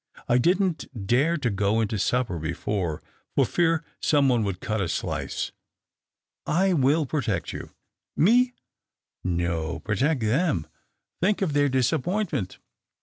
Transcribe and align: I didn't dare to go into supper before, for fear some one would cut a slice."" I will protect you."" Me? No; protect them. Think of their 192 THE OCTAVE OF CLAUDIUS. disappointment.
I 0.27 0.39
didn't 0.39 0.87
dare 1.05 1.37
to 1.37 1.51
go 1.51 1.79
into 1.79 1.99
supper 1.99 2.39
before, 2.39 3.03
for 3.35 3.45
fear 3.45 3.83
some 4.01 4.29
one 4.29 4.43
would 4.45 4.59
cut 4.59 4.81
a 4.81 4.89
slice."" 4.89 5.51
I 6.63 6.73
will 6.73 7.05
protect 7.05 7.53
you."" 7.53 7.69
Me? 8.17 8.55
No; 9.23 9.77
protect 9.81 10.21
them. 10.21 10.65
Think 11.21 11.43
of 11.43 11.53
their 11.53 11.65
192 11.65 11.67
THE 11.67 11.67
OCTAVE 11.67 11.67
OF 11.67 11.71
CLAUDIUS. 12.03 12.27
disappointment. 12.27 12.57